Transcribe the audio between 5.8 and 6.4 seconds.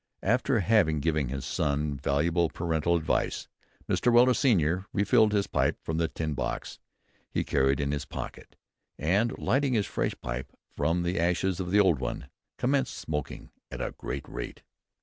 from a tin